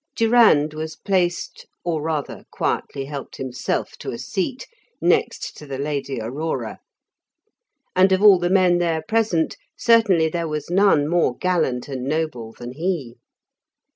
Durand 0.15 0.73
was 0.73 0.95
placed, 0.95 1.67
or 1.85 2.01
rather, 2.01 2.45
quietly 2.49 3.05
helped 3.05 3.35
himself 3.35 3.91
to 3.99 4.09
a 4.09 4.17
seat, 4.17 4.65
next 4.99 5.55
to 5.57 5.67
the 5.67 5.77
Lady 5.77 6.19
Aurora, 6.19 6.79
and 7.95 8.11
of 8.11 8.19
all 8.23 8.39
the 8.39 8.49
men 8.49 8.79
there 8.79 9.03
present, 9.07 9.57
certainly 9.77 10.27
there 10.27 10.47
was 10.47 10.71
none 10.71 11.07
more 11.07 11.37
gallant 11.37 11.87
and 11.87 12.05
noble 12.05 12.51
than 12.51 12.71
he. 12.71 13.17